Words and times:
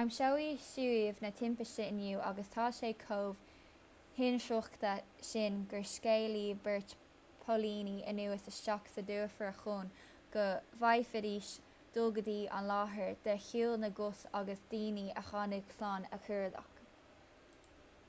aimsíodh 0.00 0.58
suíomh 0.64 1.22
na 1.22 1.30
timpiste 1.38 1.86
inniu 1.92 2.18
agus 2.26 2.50
tá 2.56 2.66
sé 2.76 2.90
chomh 2.98 3.40
hinsroichte 4.18 4.92
sin 5.30 5.56
gur 5.72 5.80
scaoileadh 5.94 6.60
beirt 6.68 6.92
póilíní 7.46 7.94
anuas 8.12 8.44
isteach 8.52 8.86
sa 8.92 9.04
dufair 9.08 9.58
chun 9.64 9.90
go 10.36 10.44
bhféadfaidís 10.84 11.48
dul 11.96 12.14
go 12.20 12.24
dtí 12.30 12.36
an 12.60 12.68
láthair 12.74 13.16
de 13.26 13.34
shiúl 13.48 13.74
na 13.86 13.90
gcos 13.98 14.22
agus 14.42 14.62
daoine 14.76 15.08
a 15.22 15.26
tháinig 15.32 15.74
slán 15.80 16.08
a 16.18 16.20
chuardach 16.28 16.70